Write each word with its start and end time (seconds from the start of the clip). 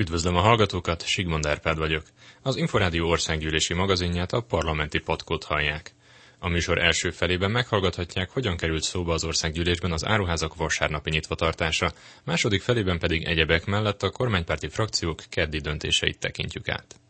Üdvözlöm 0.00 0.36
a 0.36 0.40
hallgatókat, 0.40 1.06
Sigmond 1.06 1.46
Árpád 1.46 1.78
vagyok. 1.78 2.02
Az 2.42 2.56
Inforádió 2.56 3.08
országgyűlési 3.08 3.74
magazinját 3.74 4.32
a 4.32 4.40
parlamenti 4.40 4.98
patkót 4.98 5.44
hallják. 5.44 5.94
A 6.38 6.48
műsor 6.48 6.78
első 6.78 7.10
felében 7.10 7.50
meghallgathatják, 7.50 8.30
hogyan 8.30 8.56
került 8.56 8.82
szóba 8.82 9.12
az 9.12 9.24
országgyűlésben 9.24 9.92
az 9.92 10.06
áruházak 10.06 10.54
vasárnapi 10.54 11.10
nyitvatartása, 11.10 11.92
második 12.24 12.62
felében 12.62 12.98
pedig 12.98 13.24
egyebek 13.24 13.64
mellett 13.64 14.02
a 14.02 14.10
kormánypárti 14.10 14.68
frakciók 14.68 15.22
keddi 15.28 15.58
döntéseit 15.58 16.18
tekintjük 16.18 16.68
át. 16.68 17.00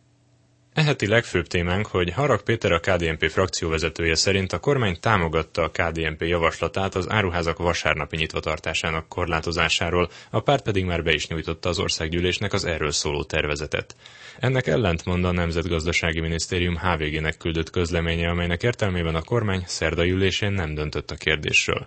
Eheti 0.81 1.07
legfőbb 1.07 1.47
témánk, 1.47 1.87
hogy 1.87 2.11
Harag 2.13 2.43
Péter 2.43 2.73
a 2.73 2.81
KDNP 2.81 3.31
frakcióvezetője 3.31 4.15
szerint 4.15 4.53
a 4.53 4.59
kormány 4.59 5.01
támogatta 5.01 5.63
a 5.63 5.71
KDNP 5.71 6.23
javaslatát 6.23 6.95
az 6.95 7.11
áruházak 7.11 7.59
vasárnapi 7.59 8.17
nyitvatartásának 8.17 9.09
korlátozásáról, 9.09 10.11
a 10.31 10.41
párt 10.41 10.63
pedig 10.63 10.85
már 10.85 11.03
be 11.03 11.13
is 11.13 11.27
nyújtotta 11.29 11.69
az 11.69 11.79
országgyűlésnek 11.79 12.53
az 12.53 12.65
erről 12.65 12.91
szóló 12.91 13.23
tervezetet. 13.23 13.97
Ennek 14.39 14.67
ellentmond 14.67 15.25
a 15.25 15.33
Nemzetgazdasági 15.33 16.21
Minisztérium 16.21 16.77
HVG-nek 16.77 17.37
küldött 17.37 17.71
közleménye, 17.71 18.29
amelynek 18.29 18.63
értelmében 18.63 19.15
a 19.15 19.23
kormány 19.23 19.63
szerdai 19.67 20.11
ülésén 20.11 20.53
nem 20.53 20.75
döntött 20.75 21.11
a 21.11 21.15
kérdésről. 21.17 21.85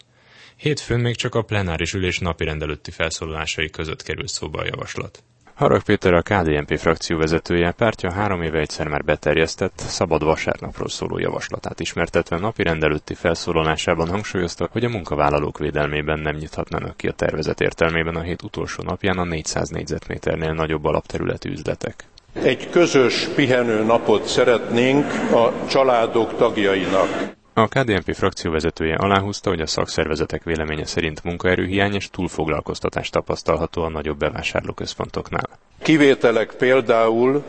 Hétfőn 0.56 1.00
még 1.00 1.16
csak 1.16 1.36
a 1.36 1.42
plenáris 1.42 1.94
ülés 1.94 2.20
napirendelőtti 2.20 2.92
felszólalásai 2.92 3.70
között 3.70 4.04
kerül 4.04 4.28
szóba 4.28 4.60
a 4.60 4.66
javaslat. 4.66 5.24
Harag 5.56 5.84
Péter 5.84 6.14
a 6.14 6.22
KDNP 6.22 6.78
frakció 6.80 7.18
vezetője 7.18 7.72
pártja 7.72 8.12
három 8.12 8.42
éve 8.42 8.60
egyszer 8.60 8.88
már 8.88 9.04
beterjesztett, 9.04 9.74
szabad 9.78 10.24
vasárnapról 10.24 10.90
szóló 10.90 11.18
javaslatát 11.18 11.80
ismertetve 11.80 12.38
napi 12.38 12.64
rendelőtti 12.64 13.14
felszólalásában 13.14 14.10
hangsúlyozta, 14.10 14.70
hogy 14.72 14.86
a 14.86 14.90
munkavállalók 14.90 15.58
védelmében 15.58 16.20
nem 16.20 16.36
nyithatnának 16.36 16.98
ki 16.98 17.08
a 17.08 17.12
tervezet 17.12 17.62
értelmében 17.62 18.16
a 18.16 18.22
hét 18.22 18.42
utolsó 18.44 18.84
napján 18.84 19.18
a 19.18 19.24
400 19.24 19.70
négyzetméternél 19.70 20.54
nagyobb 20.54 20.86
alapterületű 20.86 21.52
üzletek. 21.52 22.04
Egy 22.34 22.70
közös 22.70 23.28
pihenő 23.36 23.84
napot 23.84 24.26
szeretnénk 24.26 25.06
a 25.32 25.54
családok 25.70 26.36
tagjainak. 26.36 27.42
A 27.56 27.68
KDNP 27.68 28.16
frakció 28.16 28.52
vezetője 28.52 28.96
aláhúzta, 28.96 29.50
hogy 29.50 29.62
a 29.62 29.68
szakszervezetek 29.68 30.44
véleménye 30.44 30.86
szerint 30.86 31.24
munkaerőhiány 31.24 31.94
és 31.94 32.10
túlfoglalkoztatás 32.10 33.10
tapasztalható 33.10 33.82
a 33.82 33.90
nagyobb 33.90 34.18
bevásárlóközpontoknál. 34.18 35.50
Kivételek 35.82 36.54
például 36.54 37.44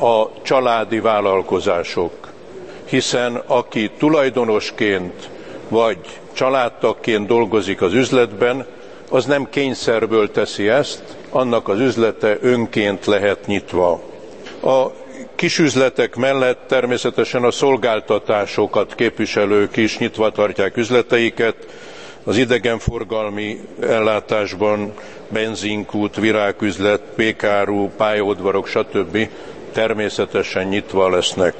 a 0.00 0.42
családi 0.42 1.00
vállalkozások, 1.00 2.32
hiszen 2.84 3.36
aki 3.36 3.90
tulajdonosként 3.98 5.30
vagy 5.68 5.98
családtagként 6.32 7.26
dolgozik 7.26 7.82
az 7.82 7.92
üzletben, 7.92 8.66
az 9.10 9.24
nem 9.24 9.48
kényszerből 9.50 10.30
teszi 10.30 10.68
ezt, 10.68 11.16
annak 11.30 11.68
az 11.68 11.78
üzlete 11.78 12.38
önként 12.40 13.06
lehet 13.06 13.46
nyitva. 13.46 14.02
A 14.62 14.86
kisüzletek 15.40 16.16
mellett 16.16 16.66
természetesen 16.66 17.44
a 17.44 17.50
szolgáltatásokat 17.50 18.94
képviselők 18.94 19.76
is 19.76 19.98
nyitva 19.98 20.30
tartják 20.30 20.76
üzleteiket, 20.76 21.56
az 22.24 22.36
idegenforgalmi 22.36 23.60
ellátásban 23.80 24.92
benzinkút, 25.28 26.16
virágüzlet, 26.16 27.02
pékáru, 27.14 27.88
pályaudvarok, 27.88 28.66
stb. 28.66 29.28
természetesen 29.72 30.66
nyitva 30.66 31.08
lesznek. 31.08 31.54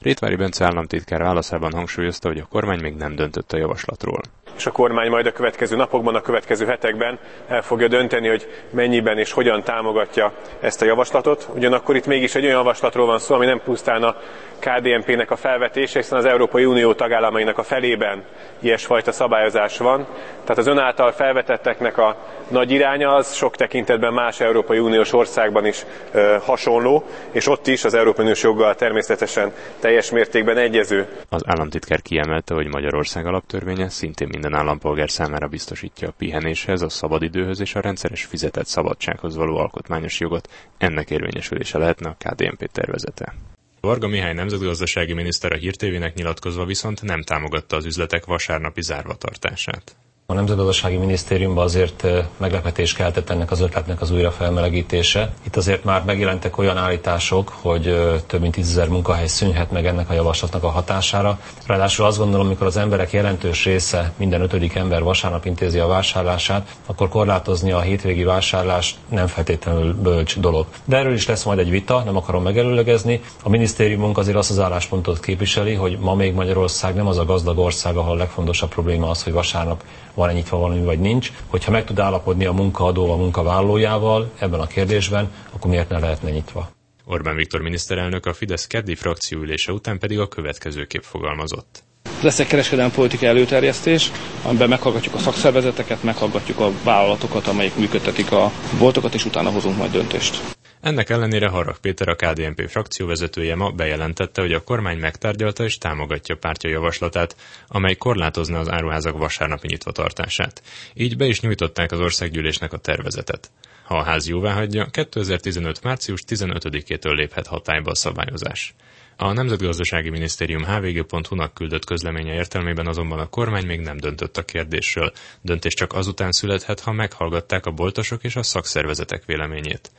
Rétvári 0.00 0.36
Bence 0.36 0.64
államtitkár 0.64 1.22
válaszában 1.22 1.72
hangsúlyozta, 1.72 2.28
hogy 2.28 2.38
a 2.38 2.46
kormány 2.50 2.80
még 2.80 2.94
nem 2.94 3.14
döntött 3.14 3.52
a 3.52 3.56
javaslatról 3.56 4.20
és 4.56 4.66
a 4.66 4.70
kormány 4.70 5.10
majd 5.10 5.26
a 5.26 5.32
következő 5.32 5.76
napokban, 5.76 6.14
a 6.14 6.20
következő 6.20 6.66
hetekben 6.66 7.18
el 7.48 7.62
fogja 7.62 7.88
dönteni, 7.88 8.28
hogy 8.28 8.48
mennyiben 8.70 9.18
és 9.18 9.32
hogyan 9.32 9.62
támogatja 9.62 10.32
ezt 10.60 10.82
a 10.82 10.84
javaslatot. 10.84 11.48
Ugyanakkor 11.54 11.96
itt 11.96 12.06
mégis 12.06 12.34
egy 12.34 12.44
olyan 12.44 12.56
javaslatról 12.56 13.06
van 13.06 13.18
szó, 13.18 13.34
ami 13.34 13.46
nem 13.46 13.60
pusztán 13.64 14.02
a 14.02 14.16
KDNP-nek 14.58 15.30
a 15.30 15.36
felvetése, 15.36 15.98
hiszen 15.98 16.18
az 16.18 16.24
Európai 16.24 16.64
Unió 16.64 16.92
tagállamainak 16.94 17.58
a 17.58 17.62
felében 17.62 18.24
ilyesfajta 18.60 19.12
szabályozás 19.12 19.78
van. 19.78 20.06
Tehát 20.42 20.58
az 20.58 20.66
ön 20.66 20.78
által 20.78 21.12
felvetetteknek 21.12 21.98
a 21.98 22.16
nagy 22.54 22.70
iránya 22.70 23.14
az 23.14 23.34
sok 23.34 23.56
tekintetben 23.56 24.12
más 24.12 24.40
Európai 24.40 24.78
Uniós 24.78 25.12
országban 25.12 25.66
is 25.66 25.84
ö, 26.12 26.36
hasonló, 26.40 27.04
és 27.30 27.46
ott 27.46 27.66
is 27.66 27.84
az 27.84 27.94
Európai 27.94 28.22
Uniós 28.22 28.42
joggal 28.42 28.74
természetesen 28.74 29.52
teljes 29.80 30.10
mértékben 30.10 30.56
egyező. 30.56 31.08
Az 31.28 31.42
államtitkár 31.46 32.02
kiemelte, 32.02 32.54
hogy 32.54 32.66
Magyarország 32.66 33.26
alaptörvénye 33.26 33.88
szintén 33.88 34.28
minden 34.28 34.54
állampolgár 34.54 35.10
számára 35.10 35.46
biztosítja 35.46 36.08
a 36.08 36.14
pihenéshez, 36.18 36.82
a 36.82 36.88
szabadidőhöz 36.88 37.60
és 37.60 37.74
a 37.74 37.80
rendszeres 37.80 38.24
fizetett 38.24 38.66
szabadsághoz 38.66 39.36
való 39.36 39.56
alkotmányos 39.56 40.20
jogot. 40.20 40.48
Ennek 40.78 41.10
érvényesülése 41.10 41.78
lehetne 41.78 42.08
a 42.08 42.16
KDNP 42.18 42.70
tervezete. 42.72 43.34
Varga 43.80 44.08
Mihály 44.08 44.32
nemzetgazdasági 44.34 45.12
miniszter 45.12 45.52
a 45.52 45.56
hírtévének 45.56 46.14
nyilatkozva 46.14 46.64
viszont 46.64 47.02
nem 47.02 47.22
támogatta 47.22 47.76
az 47.76 47.84
üzletek 47.84 48.24
vasárnapi 48.24 48.82
zárvatartását. 48.82 49.96
A 50.26 50.32
Nemzetgazdasági 50.32 50.96
Minisztériumban 50.96 51.64
azért 51.64 52.06
meglepetés 52.36 52.92
keltett 52.92 53.30
ennek 53.30 53.50
az 53.50 53.60
ötletnek 53.60 54.00
az 54.00 54.10
újra 54.10 54.30
felmelegítése. 54.30 55.32
Itt 55.42 55.56
azért 55.56 55.84
már 55.84 56.04
megjelentek 56.04 56.58
olyan 56.58 56.76
állítások, 56.76 57.52
hogy 57.60 57.82
több 58.26 58.40
mint 58.40 58.54
tízezer 58.54 58.88
munkahely 58.88 59.26
szűnhet 59.26 59.70
meg 59.70 59.86
ennek 59.86 60.10
a 60.10 60.12
javaslatnak 60.12 60.62
a 60.62 60.68
hatására. 60.68 61.38
Ráadásul 61.66 62.06
azt 62.06 62.18
gondolom, 62.18 62.46
amikor 62.46 62.66
az 62.66 62.76
emberek 62.76 63.12
jelentős 63.12 63.64
része, 63.64 64.12
minden 64.16 64.40
ötödik 64.40 64.74
ember 64.74 65.02
vasárnap 65.02 65.44
intézi 65.44 65.78
a 65.78 65.86
vásárlását, 65.86 66.76
akkor 66.86 67.08
korlátozni 67.08 67.72
a 67.72 67.80
hétvégi 67.80 68.24
vásárlást 68.24 68.96
nem 69.08 69.26
feltétlenül 69.26 69.94
bölcs 69.94 70.38
dolog. 70.38 70.66
De 70.84 70.96
erről 70.96 71.14
is 71.14 71.26
lesz 71.26 71.44
majd 71.44 71.58
egy 71.58 71.70
vita, 71.70 72.02
nem 72.04 72.16
akarom 72.16 72.42
megelőlegezni. 72.42 73.20
A 73.42 73.48
minisztériumunk 73.48 74.18
azért 74.18 74.36
azt 74.36 74.50
az 74.50 74.58
álláspontot 74.58 75.20
képviseli, 75.20 75.74
hogy 75.74 75.98
ma 75.98 76.14
még 76.14 76.34
Magyarország 76.34 76.94
nem 76.94 77.06
az 77.06 77.18
a 77.18 77.24
gazdag 77.24 77.58
ország, 77.58 77.96
ahol 77.96 78.12
a 78.12 78.18
legfontosabb 78.18 78.68
probléma 78.68 79.10
az, 79.10 79.22
hogy 79.22 79.32
vasárnap 79.32 79.82
van-e 80.14 80.32
nyitva 80.32 80.56
valami, 80.58 80.80
vagy 80.84 80.98
nincs. 81.00 81.32
Hogyha 81.46 81.70
meg 81.70 81.84
tud 81.84 81.98
állapodni 81.98 82.44
a 82.44 82.52
munkaadó 82.52 83.12
a 83.12 83.16
munkavállalójával 83.16 84.30
ebben 84.38 84.60
a 84.60 84.66
kérdésben, 84.66 85.30
akkor 85.52 85.70
miért 85.70 85.88
ne 85.88 85.98
lehetne 85.98 86.30
nyitva? 86.30 86.70
Orbán 87.06 87.36
Viktor 87.36 87.60
miniszterelnök 87.60 88.26
a 88.26 88.32
Fidesz 88.32 88.66
keddi 88.66 88.94
frakcióülése 88.94 89.72
után 89.72 89.98
pedig 89.98 90.18
a 90.18 90.28
következőképp 90.28 91.02
fogalmazott. 91.02 91.82
Lesz 92.22 92.38
egy 92.38 92.46
kereskedelmi 92.46 92.90
politika 92.92 93.26
előterjesztés, 93.26 94.10
amiben 94.42 94.68
meghallgatjuk 94.68 95.14
a 95.14 95.18
szakszervezeteket, 95.18 96.02
meghallgatjuk 96.02 96.58
a 96.60 96.70
vállalatokat, 96.84 97.46
amelyek 97.46 97.76
működtetik 97.76 98.32
a 98.32 98.50
boltokat, 98.78 99.14
és 99.14 99.24
utána 99.24 99.50
hozunk 99.50 99.76
majd 99.76 99.90
döntést. 99.92 100.42
Ennek 100.84 101.10
ellenére 101.10 101.48
Harag 101.48 101.78
Péter, 101.78 102.08
a 102.08 102.14
KDNP 102.14 102.68
frakcióvezetője 102.68 103.54
ma 103.54 103.70
bejelentette, 103.70 104.40
hogy 104.40 104.52
a 104.52 104.64
kormány 104.64 104.98
megtárgyalta 104.98 105.64
és 105.64 105.78
támogatja 105.78 106.36
pártja 106.36 106.70
javaslatát, 106.70 107.36
amely 107.68 107.94
korlátozna 107.94 108.58
az 108.58 108.70
áruházak 108.70 109.18
vasárnapi 109.18 109.66
nyitvatartását. 109.66 110.62
Így 110.94 111.16
be 111.16 111.26
is 111.26 111.40
nyújtották 111.40 111.92
az 111.92 112.00
országgyűlésnek 112.00 112.72
a 112.72 112.78
tervezetet. 112.78 113.50
Ha 113.84 113.98
a 113.98 114.02
ház 114.02 114.28
jóvá 114.28 114.52
hagyja, 114.52 114.86
2015. 114.90 115.82
március 115.82 116.20
15-től 116.28 117.14
léphet 117.14 117.46
hatályba 117.46 117.90
a 117.90 117.94
szabályozás. 117.94 118.74
A 119.16 119.32
Nemzetgazdasági 119.32 120.10
Minisztérium 120.10 120.64
hvg.hu-nak 120.64 121.54
küldött 121.54 121.84
közleménye 121.84 122.34
értelmében 122.34 122.86
azonban 122.86 123.18
a 123.18 123.28
kormány 123.28 123.66
még 123.66 123.80
nem 123.80 123.96
döntött 123.96 124.36
a 124.36 124.44
kérdésről. 124.44 125.12
Döntés 125.40 125.74
csak 125.74 125.92
azután 125.92 126.32
születhet, 126.32 126.80
ha 126.80 126.92
meghallgatták 126.92 127.66
a 127.66 127.70
boltosok 127.70 128.24
és 128.24 128.36
a 128.36 128.42
szakszervezetek 128.42 129.24
véleményét. 129.24 129.90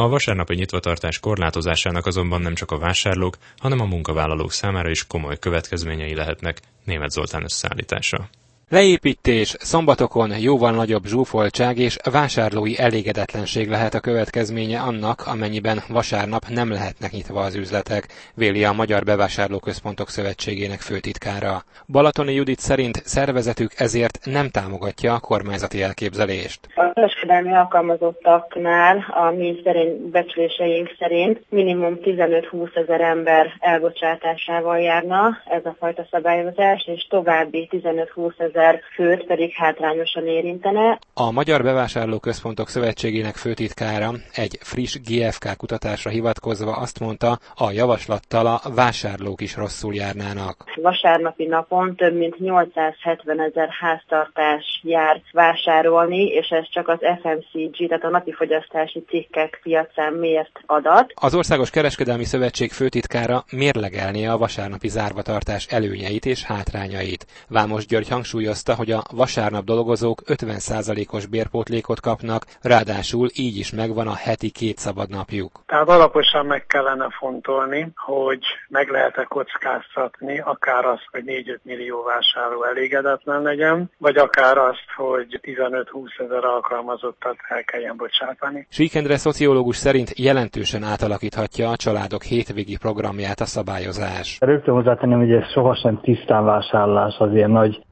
A 0.00 0.08
vasárnapi 0.08 0.54
nyitvatartás 0.54 1.18
korlátozásának 1.18 2.06
azonban 2.06 2.40
nem 2.40 2.54
csak 2.54 2.70
a 2.70 2.78
vásárlók, 2.78 3.36
hanem 3.58 3.80
a 3.80 3.84
munkavállalók 3.84 4.52
számára 4.52 4.90
is 4.90 5.06
komoly 5.06 5.38
következményei 5.38 6.14
lehetnek, 6.14 6.60
német 6.84 7.10
Zoltán 7.10 7.42
összeállítása. 7.42 8.28
Leépítés, 8.72 9.56
szombatokon 9.58 10.30
jóval 10.40 10.70
nagyobb 10.70 11.04
zsúfoltság 11.04 11.78
és 11.78 11.96
vásárlói 12.12 12.78
elégedetlenség 12.78 13.68
lehet 13.68 13.94
a 13.94 14.00
következménye 14.00 14.80
annak, 14.80 15.26
amennyiben 15.26 15.78
vasárnap 15.88 16.42
nem 16.48 16.70
lehetnek 16.70 17.10
nyitva 17.10 17.40
az 17.40 17.54
üzletek, 17.54 18.06
véli 18.34 18.64
a 18.64 18.72
Magyar 18.72 19.04
Bevásárlóközpontok 19.04 20.08
Szövetségének 20.08 20.80
főtitkára. 20.80 21.62
Balatoni 21.86 22.34
Judit 22.34 22.58
szerint 22.58 22.96
szervezetük 23.04 23.72
ezért 23.76 24.18
nem 24.24 24.48
támogatja 24.48 25.14
a 25.14 25.20
kormányzati 25.20 25.82
elképzelést. 25.82 26.60
A 26.74 26.92
kereskedelmi 26.92 27.52
alkalmazottaknál 27.52 29.04
a 29.10 29.30
mi 29.30 29.60
szerint 29.64 30.10
becsléseink 30.10 30.94
szerint 30.98 31.44
minimum 31.48 31.98
15-20 32.02 32.76
ezer 32.76 33.00
ember 33.00 33.46
elbocsátásával 33.58 34.78
járna 34.78 35.38
ez 35.44 35.64
a 35.64 35.76
fajta 35.78 36.06
szabályozás, 36.10 36.88
és 36.94 37.06
további 37.08 37.68
15-20 37.72 38.30
ezer 38.38 38.58
ezer 38.60 38.80
főt 38.94 39.26
pedig 39.26 39.52
hátrányosan 39.54 40.26
érintene. 40.26 40.98
A 41.14 41.30
Magyar 41.30 41.62
Bevásárlóközpontok 41.62 42.68
Szövetségének 42.68 43.34
főtitkára 43.34 44.10
egy 44.32 44.58
friss 44.60 44.96
GFK 45.04 45.56
kutatásra 45.56 46.10
hivatkozva 46.10 46.76
azt 46.76 47.00
mondta, 47.00 47.38
a 47.54 47.70
javaslattal 47.70 48.46
a 48.46 48.60
vásárlók 48.74 49.40
is 49.40 49.56
rosszul 49.56 49.94
járnának. 49.94 50.64
Vasárnapi 50.74 51.46
napon 51.46 51.96
több 51.96 52.14
mint 52.14 52.38
870 52.38 53.40
ezer 53.40 53.68
háztartás 53.80 54.80
jár 54.82 55.20
vásárolni, 55.32 56.26
és 56.26 56.48
ez 56.48 56.64
csak 56.70 56.88
az 56.88 56.98
FMCG, 57.22 57.88
tehát 57.88 58.04
a 58.04 58.08
napi 58.08 58.32
fogyasztási 58.32 59.04
cikkek 59.08 59.60
piacán 59.62 60.12
mért 60.12 60.60
adat. 60.66 61.12
Az 61.14 61.34
Országos 61.34 61.70
Kereskedelmi 61.70 62.24
Szövetség 62.24 62.70
főtitkára 62.70 63.44
mérlegelnie 63.50 64.32
a 64.32 64.38
vasárnapi 64.38 64.88
zárvatartás 64.88 65.66
előnyeit 65.66 66.26
és 66.26 66.44
hátrányait. 66.44 67.26
Vámos 67.48 67.86
György 67.86 68.08
hangsúlyozta, 68.08 68.49
hogy 68.76 68.90
a 68.90 69.02
vasárnap 69.12 69.64
dolgozók 69.64 70.22
50%-os 70.26 71.26
bérpótlékot 71.26 72.00
kapnak, 72.00 72.42
ráadásul 72.62 73.28
így 73.34 73.56
is 73.56 73.72
megvan 73.72 74.06
a 74.06 74.14
heti 74.14 74.50
két 74.50 74.78
szabad 74.78 75.08
napjuk. 75.10 75.62
Tehát 75.66 75.88
alaposan 75.88 76.46
meg 76.46 76.66
kellene 76.66 77.08
fontolni, 77.18 77.92
hogy 77.94 78.38
meg 78.68 78.88
lehet-e 78.88 79.24
kockáztatni 79.24 80.38
akár 80.38 80.84
azt, 80.84 81.06
hogy 81.10 81.22
4-5 81.26 81.58
millió 81.62 82.02
vásárló 82.02 82.64
elégedetlen 82.64 83.42
legyen, 83.42 83.90
vagy 83.98 84.16
akár 84.16 84.58
azt, 84.58 84.86
hogy 84.96 85.40
15-20 85.42 86.20
ezer 86.24 86.44
alkalmazottat 86.44 87.36
el 87.48 87.64
kelljen 87.64 87.96
bocsátani. 87.96 88.66
Síkendre 88.70 89.16
szociológus 89.16 89.76
szerint 89.76 90.18
jelentősen 90.18 90.82
átalakíthatja 90.82 91.68
a 91.68 91.76
családok 91.76 92.22
hétvégi 92.22 92.76
programját 92.76 93.40
a 93.40 93.44
szabályozás. 93.44 94.38
Rögtön 94.40 94.74
hozzátenném, 94.74 95.18
hogy 95.18 95.32
ez 95.32 95.50
sohasem 95.52 96.00
tisztán 96.00 96.44
vásárlás 96.44 97.14
az 97.18 97.32
ilyen 97.32 97.50
nagy 97.50 97.82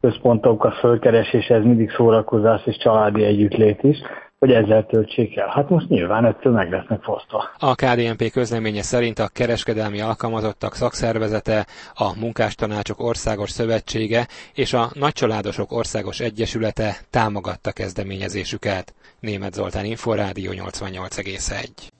központok, 0.56 0.65
a 0.65 0.81
fölkeresés, 0.81 1.47
ez 1.47 1.62
mindig 1.62 1.91
szórakozás 1.91 2.67
és 2.67 2.77
családi 2.77 3.25
együttlét 3.25 3.83
is 3.83 3.99
hogy 4.39 4.53
ezzel 4.53 4.87
töltsék 4.87 5.37
el. 5.37 5.49
Hát 5.49 5.69
most 5.69 5.89
nyilván 5.89 6.25
ettől 6.25 6.53
meg 6.53 6.71
lesznek 6.71 7.03
fosztva. 7.03 7.50
A 7.59 7.75
KDNP 7.75 8.31
közleménye 8.31 8.83
szerint 8.83 9.19
a 9.19 9.29
kereskedelmi 9.29 10.00
alkalmazottak 10.00 10.75
szakszervezete, 10.75 11.67
a 11.95 12.19
munkástanácsok 12.19 13.00
országos 13.00 13.50
szövetsége 13.50 14.27
és 14.55 14.73
a 14.73 14.91
nagycsaládosok 14.95 15.73
országos 15.73 16.21
egyesülete 16.21 16.97
támogatta 17.11 17.73
kezdeményezésüket. 17.73 18.95
Német 19.21 19.55
Zoltán 19.55 19.85
Inforádió 19.85 20.50
88,1. 20.53 21.98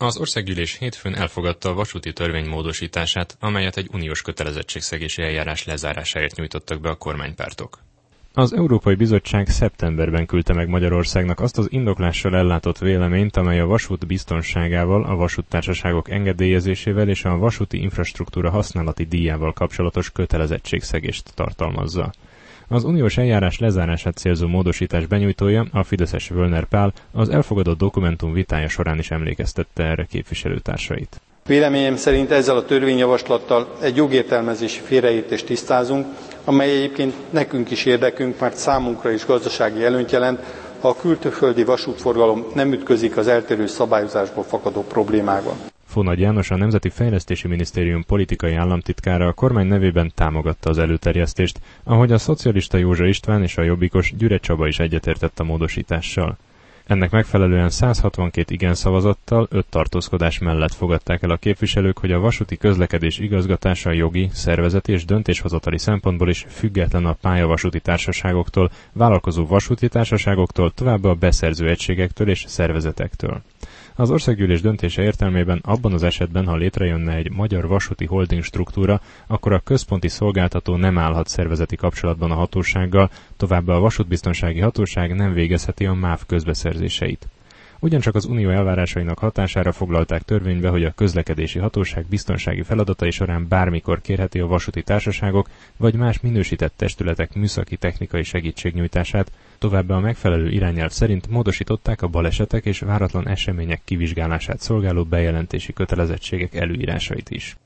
Az 0.00 0.16
országgyűlés 0.18 0.76
hétfőn 0.78 1.14
elfogadta 1.14 1.68
a 1.68 1.74
vasúti 1.74 2.12
törvény 2.12 2.48
módosítását, 2.48 3.36
amelyet 3.40 3.76
egy 3.76 3.88
uniós 3.92 4.22
kötelezettségszegési 4.22 5.22
eljárás 5.22 5.64
lezárásáért 5.64 6.36
nyújtottak 6.36 6.80
be 6.80 6.88
a 6.88 6.94
kormánypártok. 6.96 7.78
Az 8.32 8.52
Európai 8.52 8.94
Bizottság 8.94 9.48
szeptemberben 9.48 10.26
küldte 10.26 10.52
meg 10.52 10.68
Magyarországnak 10.68 11.40
azt 11.40 11.58
az 11.58 11.66
indoklással 11.70 12.36
ellátott 12.36 12.78
véleményt, 12.78 13.36
amely 13.36 13.60
a 13.60 13.66
vasút 13.66 14.06
biztonságával, 14.06 15.04
a 15.04 15.14
vasúttársaságok 15.14 16.10
engedélyezésével 16.10 17.08
és 17.08 17.24
a 17.24 17.36
vasúti 17.36 17.80
infrastruktúra 17.80 18.50
használati 18.50 19.04
díjával 19.04 19.52
kapcsolatos 19.52 20.10
kötelezettségszegést 20.10 21.34
tartalmazza. 21.34 22.12
Az 22.70 22.84
uniós 22.84 23.16
eljárás 23.18 23.58
lezárását 23.58 24.16
célzó 24.16 24.46
módosítás 24.46 25.06
benyújtója, 25.06 25.66
a 25.72 25.82
Fideszes 25.84 26.28
Völner 26.28 26.64
Pál 26.64 26.92
az 27.12 27.28
elfogadott 27.28 27.78
dokumentum 27.78 28.32
vitája 28.32 28.68
során 28.68 28.98
is 28.98 29.10
emlékeztette 29.10 29.82
erre 29.82 30.04
képviselőtársait. 30.04 31.20
Véleményem 31.46 31.96
szerint 31.96 32.30
ezzel 32.30 32.56
a 32.56 32.64
törvényjavaslattal 32.64 33.76
egy 33.82 33.96
jogértelmezési 33.96 34.80
félreértést 34.80 35.46
tisztázunk, 35.46 36.06
amely 36.44 36.70
egyébként 36.70 37.14
nekünk 37.30 37.70
is 37.70 37.84
érdekünk, 37.84 38.40
mert 38.40 38.56
számunkra 38.56 39.10
is 39.10 39.26
gazdasági 39.26 39.84
előnyt 39.84 40.10
jelent, 40.12 40.40
ha 40.80 40.88
a 40.88 40.96
külföldi 40.96 41.64
vasútforgalom 41.64 42.44
nem 42.54 42.72
ütközik 42.72 43.16
az 43.16 43.28
eltérő 43.28 43.66
szabályozásból 43.66 44.44
fakadó 44.44 44.82
problémákban. 44.82 45.56
Fónagy 45.98 46.20
János, 46.20 46.50
a 46.50 46.56
Nemzeti 46.56 46.88
Fejlesztési 46.88 47.48
Minisztérium 47.48 48.04
politikai 48.04 48.54
államtitkára 48.54 49.26
a 49.26 49.32
kormány 49.32 49.66
nevében 49.66 50.12
támogatta 50.14 50.70
az 50.70 50.78
előterjesztést, 50.78 51.60
ahogy 51.82 52.12
a 52.12 52.18
szocialista 52.18 52.76
Józsa 52.76 53.06
István 53.06 53.42
és 53.42 53.56
a 53.56 53.62
jobbikos 53.62 54.14
Gyüre 54.16 54.38
Csaba 54.38 54.66
is 54.66 54.78
egyetértett 54.78 55.38
a 55.38 55.44
módosítással. 55.44 56.36
Ennek 56.86 57.10
megfelelően 57.10 57.70
162 57.70 58.54
igen 58.54 58.74
szavazattal, 58.74 59.46
5 59.50 59.66
tartózkodás 59.68 60.38
mellett 60.38 60.74
fogadták 60.74 61.22
el 61.22 61.30
a 61.30 61.36
képviselők, 61.36 61.98
hogy 61.98 62.12
a 62.12 62.18
vasúti 62.18 62.56
közlekedés 62.56 63.18
igazgatása 63.18 63.92
jogi, 63.92 64.28
szervezeti 64.32 64.92
és 64.92 65.04
döntéshozatali 65.04 65.78
szempontból 65.78 66.28
is 66.28 66.46
független 66.48 67.06
a 67.06 67.16
pályavasúti 67.20 67.80
társaságoktól, 67.80 68.70
vállalkozó 68.92 69.46
vasúti 69.46 69.88
társaságoktól, 69.88 70.70
továbbá 70.70 71.08
a 71.08 71.14
beszerző 71.14 71.68
egységektől 71.68 72.28
és 72.28 72.44
szervezetektől. 72.46 73.42
Az 73.98 74.10
országgyűlés 74.10 74.60
döntése 74.60 75.02
értelmében 75.02 75.60
abban 75.64 75.92
az 75.92 76.02
esetben, 76.02 76.46
ha 76.46 76.56
létrejönne 76.56 77.14
egy 77.14 77.30
magyar 77.30 77.66
vasúti 77.68 78.04
holding 78.04 78.42
struktúra, 78.42 79.00
akkor 79.26 79.52
a 79.52 79.60
központi 79.60 80.08
szolgáltató 80.08 80.76
nem 80.76 80.98
állhat 80.98 81.28
szervezeti 81.28 81.76
kapcsolatban 81.76 82.30
a 82.30 82.34
hatósággal, 82.34 83.10
továbbá 83.36 83.74
a 83.74 83.80
vasútbiztonsági 83.80 84.60
hatóság 84.60 85.14
nem 85.14 85.32
végezheti 85.32 85.86
a 85.86 85.92
MÁV 85.94 86.20
közbeszerzéseit. 86.26 87.28
Ugyancsak 87.80 88.14
az 88.14 88.24
unió 88.24 88.50
elvárásainak 88.50 89.18
hatására 89.18 89.72
foglalták 89.72 90.22
törvénybe, 90.22 90.68
hogy 90.68 90.84
a 90.84 90.92
közlekedési 90.92 91.58
hatóság 91.58 92.06
biztonsági 92.08 92.62
feladatai 92.62 93.10
során 93.10 93.48
bármikor 93.48 94.00
kérheti 94.00 94.38
a 94.40 94.46
vasúti 94.46 94.82
társaságok 94.82 95.48
vagy 95.76 95.94
más 95.94 96.20
minősített 96.20 96.72
testületek 96.76 97.34
műszaki 97.34 97.76
technikai 97.76 98.22
segítségnyújtását, 98.22 99.32
továbbá 99.58 99.94
a 99.94 100.00
megfelelő 100.00 100.50
irányelv 100.50 100.90
szerint 100.90 101.28
módosították 101.28 102.02
a 102.02 102.08
balesetek 102.08 102.64
és 102.64 102.78
váratlan 102.78 103.28
események 103.28 103.80
kivizsgálását 103.84 104.60
szolgáló 104.60 105.04
bejelentési 105.04 105.72
kötelezettségek 105.72 106.54
előírásait 106.54 107.30
is. 107.30 107.56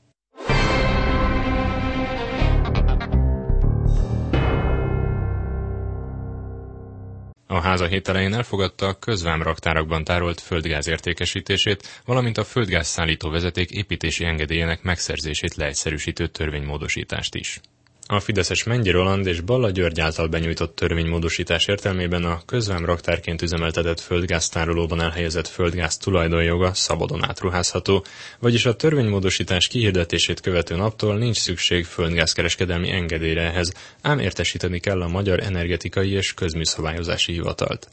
A 7.53 7.61
háza 7.61 7.87
hét 7.87 8.07
elején 8.07 8.33
elfogadta 8.33 8.87
a 8.87 8.93
közvámraktárakban 8.99 10.03
tárolt 10.03 10.41
földgáz 10.41 10.87
értékesítését, 10.87 12.01
valamint 12.05 12.37
a 12.37 12.43
földgáz 12.43 12.87
vezeték 13.29 13.71
építési 13.71 14.25
engedélyének 14.25 14.81
megszerzését 14.83 15.55
leegyszerűsítő 15.55 16.27
törvénymódosítást 16.27 17.35
is. 17.35 17.59
A 18.07 18.19
Fideszes 18.19 18.63
Mennyi 18.63 18.89
Roland 18.89 19.25
és 19.27 19.41
Balla 19.41 19.69
György 19.69 19.99
által 19.99 20.27
benyújtott 20.27 20.75
törvénymódosítás 20.75 21.67
értelmében 21.67 22.23
a 22.23 22.41
közvám 22.45 22.85
raktárként 22.85 23.41
üzemeltetett 23.41 23.99
földgáztárolóban 23.99 25.01
elhelyezett 25.01 25.47
földgáz 25.47 25.97
tulajdonjoga 25.97 26.73
szabadon 26.73 27.23
átruházható, 27.23 28.05
vagyis 28.39 28.65
a 28.65 28.75
törvénymódosítás 28.75 29.67
kihirdetését 29.67 30.39
követő 30.39 30.75
naptól 30.75 31.17
nincs 31.17 31.37
szükség 31.37 31.85
földgázkereskedelmi 31.85 32.91
engedélyre 32.91 33.41
ehhez, 33.41 33.73
ám 34.01 34.19
értesíteni 34.19 34.79
kell 34.79 35.01
a 35.01 35.07
Magyar 35.07 35.39
Energetikai 35.39 36.11
és 36.11 36.33
Közműszabályozási 36.33 37.31
Hivatalt. 37.31 37.89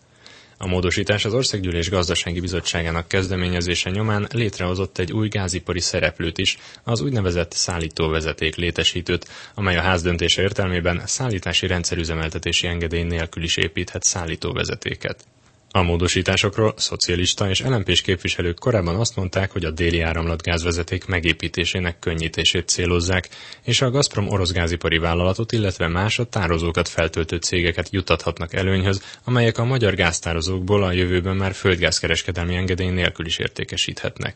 A 0.62 0.66
módosítás 0.66 1.24
az 1.24 1.34
Országgyűlés 1.34 1.90
Gazdasági 1.90 2.40
Bizottságának 2.40 3.08
kezdeményezése 3.08 3.90
nyomán 3.90 4.26
létrehozott 4.32 4.98
egy 4.98 5.12
új 5.12 5.28
gázipari 5.28 5.80
szereplőt 5.80 6.38
is, 6.38 6.58
az 6.84 7.00
úgynevezett 7.00 7.52
szállítóvezeték 7.52 8.56
létesítőt, 8.56 9.28
amely 9.54 9.76
a 9.76 9.80
ház 9.80 10.02
döntése 10.02 10.42
értelmében 10.42 11.02
szállítási 11.06 11.66
rendszerüzemeltetési 11.66 12.66
engedély 12.66 13.02
nélkül 13.02 13.42
is 13.42 13.56
építhet 13.56 14.02
szállítóvezetéket. 14.02 15.24
A 15.72 15.82
módosításokról 15.82 16.74
szocialista 16.76 17.48
és 17.48 17.62
lmp 17.62 17.92
képviselők 17.92 18.58
korábban 18.58 18.96
azt 18.96 19.16
mondták, 19.16 19.50
hogy 19.50 19.64
a 19.64 19.70
déli 19.70 20.00
áramlat 20.00 20.42
gázvezeték 20.42 21.06
megépítésének 21.06 21.98
könnyítését 21.98 22.68
célozzák, 22.68 23.28
és 23.62 23.80
a 23.80 23.90
Gazprom 23.90 24.28
orosz 24.28 24.52
gázipari 24.52 24.98
vállalatot, 24.98 25.52
illetve 25.52 25.88
más 25.88 26.18
a 26.18 26.24
tározókat 26.24 26.88
feltöltő 26.88 27.36
cégeket 27.36 27.88
juttathatnak 27.90 28.54
előnyhöz, 28.54 29.02
amelyek 29.24 29.58
a 29.58 29.64
magyar 29.64 29.94
gáztározókból 29.94 30.82
a 30.82 30.92
jövőben 30.92 31.36
már 31.36 31.54
földgázkereskedelmi 31.54 32.56
engedély 32.56 32.90
nélkül 32.90 33.26
is 33.26 33.38
értékesíthetnek. 33.38 34.34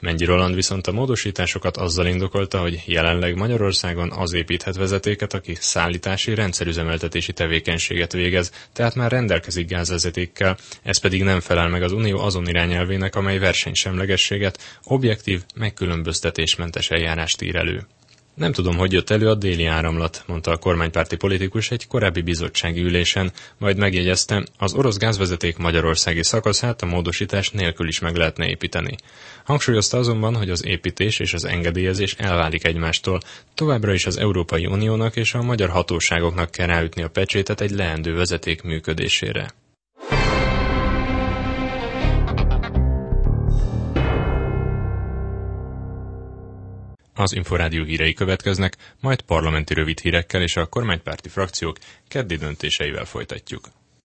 Mennyi 0.00 0.24
Roland 0.24 0.54
viszont 0.54 0.86
a 0.86 0.92
módosításokat 0.92 1.76
azzal 1.76 2.06
indokolta, 2.06 2.60
hogy 2.60 2.82
jelenleg 2.86 3.36
Magyarországon 3.36 4.12
az 4.12 4.32
építhet 4.32 4.76
vezetéket, 4.76 5.34
aki 5.34 5.56
szállítási 5.60 6.34
rendszerüzemeltetési 6.34 7.32
tevékenységet 7.32 8.12
végez, 8.12 8.50
tehát 8.72 8.94
már 8.94 9.10
rendelkezik 9.10 9.68
gázvezetékkel, 9.68 10.56
ez 10.82 10.98
pedig 10.98 11.22
nem 11.22 11.40
felel 11.40 11.68
meg 11.68 11.82
az 11.82 11.92
Unió 11.92 12.18
azon 12.18 12.48
irányelvének, 12.48 13.14
amely 13.14 13.38
versenysemlegességet, 13.38 14.78
objektív, 14.84 15.42
megkülönböztetésmentes 15.54 16.90
eljárást 16.90 17.42
ír 17.42 17.56
elő. 17.56 17.86
Nem 18.34 18.52
tudom, 18.52 18.76
hogy 18.76 18.92
jött 18.92 19.10
elő 19.10 19.28
a 19.28 19.34
déli 19.34 19.64
áramlat, 19.64 20.22
mondta 20.26 20.50
a 20.50 20.56
kormánypárti 20.56 21.16
politikus 21.16 21.70
egy 21.70 21.86
korábbi 21.86 22.20
bizottsági 22.20 22.80
ülésen, 22.80 23.32
majd 23.58 23.76
megjegyezte, 23.76 24.44
az 24.58 24.74
orosz 24.74 24.96
gázvezeték 24.96 25.56
magyarországi 25.56 26.22
szakaszát 26.22 26.82
a 26.82 26.86
módosítás 26.86 27.50
nélkül 27.50 27.88
is 27.88 27.98
meg 27.98 28.16
lehetne 28.16 28.48
építeni. 28.48 28.96
Hangsúlyozta 29.44 29.98
azonban, 29.98 30.36
hogy 30.36 30.50
az 30.50 30.64
építés 30.64 31.18
és 31.18 31.34
az 31.34 31.44
engedélyezés 31.44 32.14
elválik 32.18 32.64
egymástól, 32.64 33.20
továbbra 33.54 33.92
is 33.92 34.06
az 34.06 34.16
Európai 34.16 34.66
Uniónak 34.66 35.16
és 35.16 35.34
a 35.34 35.42
magyar 35.42 35.68
hatóságoknak 35.68 36.50
kell 36.50 36.66
ráütni 36.66 37.02
a 37.02 37.08
pecsétet 37.08 37.60
egy 37.60 37.70
leendő 37.70 38.14
vezeték 38.14 38.62
működésére. 38.62 39.54
Az 47.14 47.32
Inforádió 47.34 47.84
hírei 47.84 48.12
következnek, 48.12 48.76
majd 49.00 49.20
parlamenti 49.22 49.74
rövid 49.74 50.00
hírekkel 50.00 50.42
és 50.42 50.56
a 50.56 50.66
kormánypárti 50.66 51.28
frakciók 51.28 51.76
keddi 52.08 52.36
döntéseivel 52.36 53.04
folytatjuk. 53.04 53.68